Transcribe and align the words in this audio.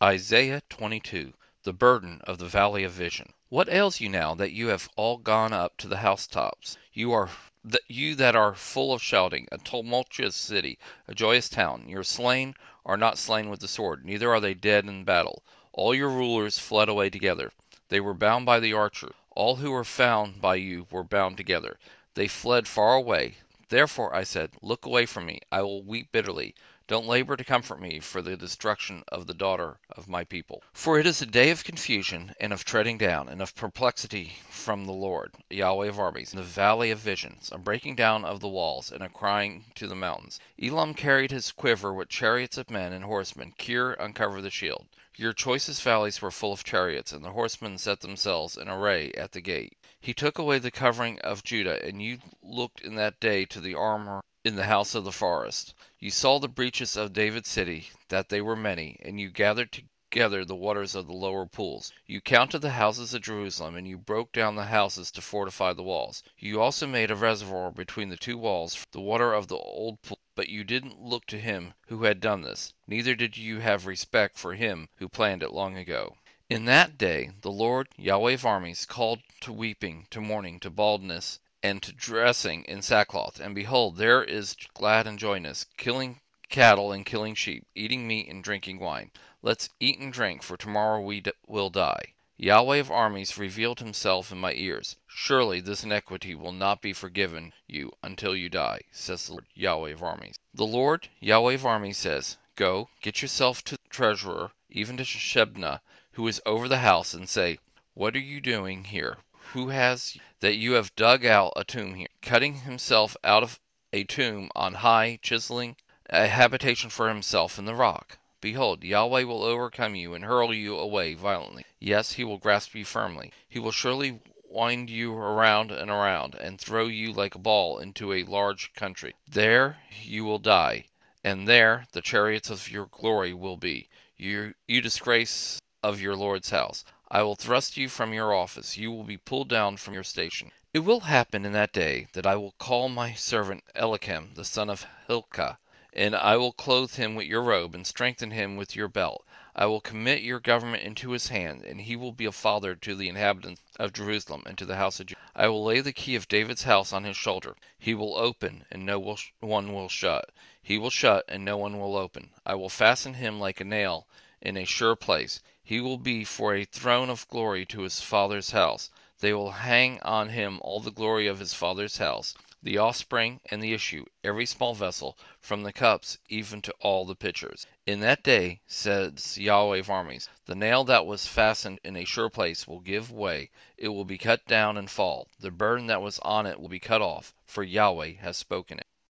Isaiah 0.00 0.62
22 0.68 1.34
The 1.64 1.72
Burden 1.72 2.20
of 2.22 2.38
the 2.38 2.46
Valley 2.46 2.84
of 2.84 2.92
Vision 2.92 3.32
What 3.48 3.68
ails 3.68 4.00
you 4.00 4.08
now 4.08 4.32
that 4.36 4.52
you 4.52 4.68
have 4.68 4.88
all 4.94 5.16
gone 5.16 5.52
up 5.52 5.76
to 5.78 5.88
the 5.88 5.96
housetops? 5.96 6.78
You 6.92 7.10
are 7.12 7.28
th- 7.68 7.82
you 7.88 8.14
that 8.14 8.36
are 8.36 8.54
full 8.54 8.92
of 8.92 9.02
shouting, 9.02 9.48
a 9.50 9.58
tumultuous 9.58 10.36
city, 10.36 10.78
a 11.08 11.16
joyous 11.16 11.48
town. 11.48 11.88
Your 11.88 12.04
slain 12.04 12.54
are 12.86 12.96
not 12.96 13.18
slain 13.18 13.50
with 13.50 13.58
the 13.58 13.66
sword, 13.66 14.04
neither 14.04 14.32
are 14.32 14.38
they 14.38 14.54
dead 14.54 14.84
in 14.84 15.02
battle. 15.02 15.42
All 15.72 15.92
your 15.92 16.10
rulers 16.10 16.60
fled 16.60 16.88
away 16.88 17.10
together. 17.10 17.50
They 17.88 17.98
were 17.98 18.14
bound 18.14 18.46
by 18.46 18.60
the 18.60 18.74
archer. 18.74 19.16
All 19.34 19.56
who 19.56 19.72
were 19.72 19.82
found 19.82 20.40
by 20.40 20.54
you 20.54 20.86
were 20.92 21.02
bound 21.02 21.36
together. 21.36 21.76
They 22.14 22.28
fled 22.28 22.68
far 22.68 22.94
away. 22.94 23.38
Therefore 23.68 24.14
I 24.14 24.22
said, 24.22 24.52
Look 24.62 24.86
away 24.86 25.06
from 25.06 25.26
me. 25.26 25.40
I 25.50 25.62
will 25.62 25.82
weep 25.82 26.12
bitterly. 26.12 26.54
Don't 26.88 27.06
labor 27.06 27.36
to 27.36 27.44
comfort 27.44 27.82
me 27.82 28.00
for 28.00 28.22
the 28.22 28.34
destruction 28.34 29.04
of 29.08 29.26
the 29.26 29.34
daughter 29.34 29.78
of 29.90 30.08
my 30.08 30.24
people. 30.24 30.62
For 30.72 30.98
it 30.98 31.04
is 31.06 31.20
a 31.20 31.26
day 31.26 31.50
of 31.50 31.62
confusion, 31.62 32.34
and 32.40 32.50
of 32.50 32.64
treading 32.64 32.96
down, 32.96 33.28
and 33.28 33.42
of 33.42 33.54
perplexity 33.54 34.38
from 34.48 34.86
the 34.86 34.94
Lord, 34.94 35.34
Yahweh 35.50 35.88
of 35.88 35.98
armies, 36.00 36.32
in 36.32 36.38
the 36.38 36.42
valley 36.46 36.90
of 36.90 36.98
visions, 36.98 37.50
a 37.52 37.58
breaking 37.58 37.96
down 37.96 38.24
of 38.24 38.40
the 38.40 38.48
walls, 38.48 38.90
and 38.90 39.02
a 39.02 39.10
crying 39.10 39.66
to 39.74 39.86
the 39.86 39.94
mountains. 39.94 40.40
Elam 40.58 40.94
carried 40.94 41.30
his 41.30 41.52
quiver 41.52 41.92
with 41.92 42.08
chariots 42.08 42.56
of 42.56 42.70
men 42.70 42.94
and 42.94 43.04
horsemen. 43.04 43.52
Kir 43.58 43.92
uncovered 43.92 44.40
the 44.44 44.50
shield. 44.50 44.86
Your 45.14 45.34
choicest 45.34 45.82
valleys 45.82 46.22
were 46.22 46.30
full 46.30 46.54
of 46.54 46.64
chariots, 46.64 47.12
and 47.12 47.22
the 47.22 47.32
horsemen 47.32 47.76
set 47.76 48.00
themselves 48.00 48.56
in 48.56 48.66
array 48.66 49.12
at 49.12 49.32
the 49.32 49.42
gate. 49.42 49.76
He 50.00 50.14
took 50.14 50.38
away 50.38 50.58
the 50.58 50.70
covering 50.70 51.20
of 51.20 51.44
Judah, 51.44 51.84
and 51.84 52.00
you 52.00 52.20
looked 52.42 52.80
in 52.80 52.94
that 52.94 53.20
day 53.20 53.44
to 53.44 53.60
the 53.60 53.74
armor 53.74 54.22
in 54.48 54.56
the 54.56 54.64
house 54.64 54.94
of 54.94 55.04
the 55.04 55.12
forest. 55.12 55.74
You 55.98 56.10
saw 56.10 56.38
the 56.38 56.48
breaches 56.48 56.96
of 56.96 57.12
David's 57.12 57.50
city, 57.50 57.90
that 58.08 58.30
they 58.30 58.40
were 58.40 58.56
many, 58.56 58.96
and 59.02 59.20
you 59.20 59.28
gathered 59.28 59.70
together 59.72 60.42
the 60.42 60.56
waters 60.56 60.94
of 60.94 61.06
the 61.06 61.12
lower 61.12 61.44
pools. 61.44 61.92
You 62.06 62.22
counted 62.22 62.60
the 62.60 62.70
houses 62.70 63.12
of 63.12 63.20
Jerusalem, 63.20 63.76
and 63.76 63.86
you 63.86 63.98
broke 63.98 64.32
down 64.32 64.56
the 64.56 64.64
houses 64.64 65.10
to 65.10 65.20
fortify 65.20 65.74
the 65.74 65.82
walls. 65.82 66.22
You 66.38 66.62
also 66.62 66.86
made 66.86 67.10
a 67.10 67.14
reservoir 67.14 67.70
between 67.70 68.08
the 68.08 68.16
two 68.16 68.38
walls, 68.38 68.86
the 68.90 69.02
water 69.02 69.34
of 69.34 69.48
the 69.48 69.58
old 69.58 70.00
pool. 70.00 70.18
But 70.34 70.48
you 70.48 70.64
didn't 70.64 70.98
look 70.98 71.26
to 71.26 71.38
him 71.38 71.74
who 71.88 72.04
had 72.04 72.18
done 72.18 72.40
this, 72.40 72.72
neither 72.86 73.14
did 73.14 73.36
you 73.36 73.60
have 73.60 73.84
respect 73.84 74.38
for 74.38 74.54
him 74.54 74.88
who 74.96 75.10
planned 75.10 75.42
it 75.42 75.52
long 75.52 75.76
ago. 75.76 76.16
In 76.48 76.64
that 76.64 76.96
day 76.96 77.32
the 77.42 77.52
Lord, 77.52 77.90
Yahweh 77.98 78.32
of 78.32 78.46
armies, 78.46 78.86
called 78.86 79.20
to 79.42 79.52
weeping, 79.52 80.06
to 80.08 80.22
mourning, 80.22 80.58
to 80.60 80.70
baldness, 80.70 81.38
and 81.62 81.82
to 81.82 81.92
dressing 81.92 82.64
in 82.64 82.82
sackcloth. 82.82 83.40
And 83.40 83.54
behold, 83.54 83.96
there 83.96 84.22
is 84.22 84.56
glad 84.74 85.06
and 85.06 85.18
joyness, 85.18 85.66
killing 85.76 86.20
cattle 86.48 86.92
and 86.92 87.04
killing 87.04 87.34
sheep, 87.34 87.66
eating 87.74 88.06
meat 88.06 88.28
and 88.28 88.42
drinking 88.42 88.78
wine. 88.78 89.10
Let's 89.42 89.68
eat 89.80 89.98
and 89.98 90.12
drink, 90.12 90.42
for 90.42 90.56
tomorrow 90.56 91.00
we 91.00 91.22
will 91.46 91.70
die. 91.70 92.14
Yahweh 92.36 92.76
of 92.76 92.90
armies 92.90 93.36
revealed 93.36 93.80
himself 93.80 94.30
in 94.30 94.38
my 94.38 94.52
ears. 94.52 94.94
Surely 95.08 95.60
this 95.60 95.82
iniquity 95.82 96.36
will 96.36 96.52
not 96.52 96.80
be 96.80 96.92
forgiven 96.92 97.52
you 97.66 97.92
until 98.02 98.36
you 98.36 98.48
die, 98.48 98.80
says 98.92 99.26
the 99.26 99.32
Lord, 99.32 99.46
Yahweh 99.54 99.90
of 99.90 100.04
armies. 100.04 100.38
The 100.54 100.64
Lord, 100.64 101.08
Yahweh 101.18 101.54
of 101.54 101.66
armies, 101.66 101.98
says, 101.98 102.38
Go, 102.54 102.90
get 103.02 103.22
yourself 103.22 103.64
to 103.64 103.76
the 103.76 103.88
treasurer, 103.90 104.52
even 104.70 104.96
to 104.98 105.04
Shebna, 105.04 105.80
who 106.12 106.28
is 106.28 106.40
over 106.46 106.68
the 106.68 106.78
house, 106.78 107.12
and 107.12 107.28
say, 107.28 107.58
What 107.94 108.14
are 108.14 108.20
you 108.20 108.40
doing 108.40 108.84
here? 108.84 109.18
Who 109.52 109.70
has 109.70 110.16
that 110.40 110.56
you 110.56 110.72
have 110.72 110.94
dug 110.96 111.24
out 111.24 111.52
a 111.56 111.64
tomb 111.64 111.94
here, 111.94 112.08
cutting 112.22 112.54
himself 112.54 113.16
out 113.24 113.42
of 113.42 113.58
a 113.92 114.04
tomb 114.04 114.50
on 114.54 114.74
high, 114.74 115.18
chiseling 115.22 115.76
a 116.10 116.26
habitation 116.26 116.90
for 116.90 117.08
himself 117.08 117.58
in 117.58 117.64
the 117.64 117.74
rock? 117.74 118.18
Behold, 118.40 118.84
Yahweh 118.84 119.24
will 119.24 119.42
overcome 119.42 119.96
you 119.96 120.14
and 120.14 120.24
hurl 120.24 120.54
you 120.54 120.78
away 120.78 121.14
violently. 121.14 121.64
Yes, 121.80 122.12
he 122.12 122.22
will 122.22 122.38
grasp 122.38 122.74
you 122.74 122.84
firmly. 122.84 123.32
He 123.48 123.58
will 123.58 123.72
surely 123.72 124.20
wind 124.48 124.88
you 124.88 125.12
around 125.12 125.72
and 125.72 125.90
around, 125.90 126.34
and 126.36 126.60
throw 126.60 126.86
you 126.86 127.12
like 127.12 127.34
a 127.34 127.38
ball 127.38 127.80
into 127.80 128.12
a 128.12 128.22
large 128.22 128.72
country. 128.74 129.14
There 129.28 129.78
you 130.02 130.24
will 130.24 130.38
die, 130.38 130.84
and 131.24 131.48
there 131.48 131.86
the 131.92 132.00
chariots 132.00 132.48
of 132.48 132.70
your 132.70 132.86
glory 132.86 133.34
will 133.34 133.56
be, 133.56 133.88
you, 134.16 134.54
you 134.66 134.80
disgrace 134.80 135.60
of 135.82 136.00
your 136.00 136.16
Lord's 136.16 136.50
house. 136.50 136.84
I 137.10 137.22
will 137.22 137.36
thrust 137.36 137.78
you 137.78 137.88
from 137.88 138.12
your 138.12 138.34
office. 138.34 138.76
You 138.76 138.92
will 138.92 139.02
be 139.02 139.16
pulled 139.16 139.48
down 139.48 139.78
from 139.78 139.94
your 139.94 140.04
station. 140.04 140.52
It 140.74 140.80
will 140.80 141.00
happen 141.00 141.46
in 141.46 141.52
that 141.52 141.72
day 141.72 142.06
that 142.12 142.26
I 142.26 142.36
will 142.36 142.52
call 142.58 142.90
my 142.90 143.14
servant 143.14 143.64
Eliakim, 143.74 144.32
the 144.34 144.44
son 144.44 144.68
of 144.68 144.86
Hilkiah, 145.06 145.56
and 145.94 146.14
I 146.14 146.36
will 146.36 146.52
clothe 146.52 146.96
him 146.96 147.14
with 147.14 147.26
your 147.26 147.40
robe, 147.40 147.74
and 147.74 147.86
strengthen 147.86 148.32
him 148.32 148.56
with 148.56 148.76
your 148.76 148.88
belt. 148.88 149.24
I 149.56 149.64
will 149.64 149.80
commit 149.80 150.20
your 150.20 150.38
government 150.38 150.82
into 150.82 151.12
his 151.12 151.28
hand, 151.28 151.64
and 151.64 151.80
he 151.80 151.96
will 151.96 152.12
be 152.12 152.26
a 152.26 152.30
father 152.30 152.74
to 152.76 152.94
the 152.94 153.08
inhabitants 153.08 153.62
of 153.80 153.94
Jerusalem 153.94 154.42
and 154.44 154.58
to 154.58 154.66
the 154.66 154.76
house 154.76 155.00
of 155.00 155.06
Judah. 155.06 155.20
I 155.34 155.48
will 155.48 155.64
lay 155.64 155.80
the 155.80 155.94
key 155.94 156.14
of 156.14 156.28
David's 156.28 156.64
house 156.64 156.92
on 156.92 157.04
his 157.04 157.16
shoulder. 157.16 157.56
He 157.78 157.94
will 157.94 158.16
open, 158.16 158.66
and 158.70 158.84
no 158.84 159.16
one 159.40 159.72
will 159.72 159.88
shut. 159.88 160.28
He 160.62 160.76
will 160.76 160.90
shut, 160.90 161.24
and 161.26 161.42
no 161.42 161.56
one 161.56 161.78
will 161.78 161.96
open. 161.96 162.34
I 162.44 162.54
will 162.54 162.68
fasten 162.68 163.14
him 163.14 163.40
like 163.40 163.62
a 163.62 163.64
nail 163.64 164.06
in 164.42 164.58
a 164.58 164.66
sure 164.66 164.94
place. 164.94 165.40
He 165.70 165.82
will 165.82 165.98
be 165.98 166.24
for 166.24 166.54
a 166.54 166.64
throne 166.64 167.10
of 167.10 167.28
glory 167.28 167.66
to 167.66 167.82
his 167.82 168.00
father's 168.00 168.52
house. 168.52 168.88
They 169.20 169.34
will 169.34 169.50
hang 169.50 170.00
on 170.00 170.30
him 170.30 170.60
all 170.62 170.80
the 170.80 170.90
glory 170.90 171.26
of 171.26 171.40
his 171.40 171.52
father's 171.52 171.98
house 171.98 172.32
the 172.62 172.78
offspring 172.78 173.42
and 173.50 173.62
the 173.62 173.74
issue, 173.74 174.06
every 174.24 174.46
small 174.46 174.74
vessel, 174.74 175.18
from 175.42 175.64
the 175.64 175.72
cups 175.74 176.16
even 176.30 176.62
to 176.62 176.72
all 176.80 177.04
the 177.04 177.14
pitchers. 177.14 177.66
In 177.84 178.00
that 178.00 178.22
day, 178.22 178.62
says 178.66 179.36
Yahweh 179.36 179.80
of 179.80 179.90
armies, 179.90 180.30
the 180.46 180.54
nail 180.54 180.84
that 180.84 181.04
was 181.04 181.26
fastened 181.26 181.80
in 181.84 181.96
a 181.98 182.06
sure 182.06 182.30
place 182.30 182.66
will 182.66 182.80
give 182.80 183.10
way, 183.12 183.50
it 183.76 183.88
will 183.88 184.06
be 184.06 184.16
cut 184.16 184.46
down 184.46 184.78
and 184.78 184.90
fall, 184.90 185.28
the 185.38 185.50
burden 185.50 185.86
that 185.88 186.00
was 186.00 186.18
on 186.20 186.46
it 186.46 186.58
will 186.58 186.70
be 186.70 186.80
cut 186.80 187.02
off, 187.02 187.34
for 187.44 187.62
Yahweh 187.62 188.14
has 188.14 188.38
spoken 188.38 188.78
it. 188.78 188.86